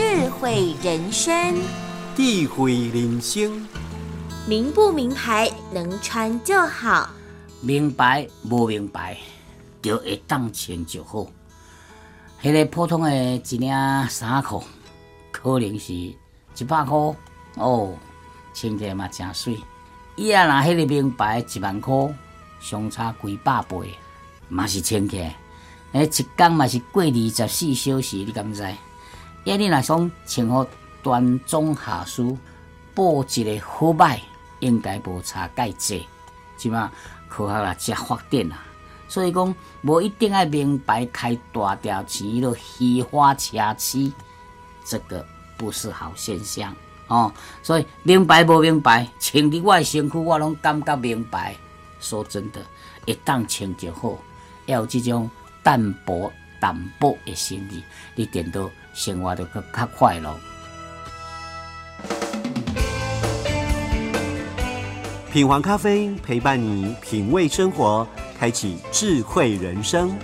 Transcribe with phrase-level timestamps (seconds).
[0.00, 1.60] 智慧人生，
[2.16, 3.68] 智慧人生，
[4.48, 7.10] 明不明牌能穿就好，
[7.60, 9.18] 明白无明白
[9.82, 11.26] 就会当穿就好。
[12.42, 13.70] 迄个普通的一领
[14.08, 14.64] 衫裤，
[15.30, 16.16] 可能是一
[16.66, 16.96] 百块
[17.56, 17.94] 哦，
[18.54, 19.58] 穿起来嘛真水。
[20.16, 21.94] 伊啊，若迄个名牌一万块，
[22.58, 23.76] 相差几百倍，
[24.48, 25.36] 嘛是穿起来。
[25.92, 28.66] 迄一工嘛是过二十四小时，你敢知？
[29.44, 30.66] 因你若想穿好
[31.02, 32.36] 端庄下书，
[32.94, 34.18] 布一个好歹，
[34.60, 36.06] 应该无差介济。
[36.56, 36.90] 即马
[37.28, 38.58] 科学也遮发展啊。
[39.08, 44.12] 所以讲，无一定爱明白开大条钱，咯虚华奢侈，
[44.84, 45.24] 这个
[45.56, 46.74] 不是好现象
[47.08, 47.32] 哦。
[47.62, 51.56] 所以明白无明白，穿伫我身躯，我拢感觉明白。
[51.98, 52.60] 说真的，
[53.06, 54.16] 一旦穿就好，
[54.66, 55.28] 要有这种
[55.62, 56.30] 淡薄
[56.60, 57.82] 淡薄的心意，
[58.14, 60.38] 你点到生活就更较快乐。
[65.32, 68.06] 品黄咖啡陪伴你品味生活。
[68.40, 70.16] 开启智慧人生。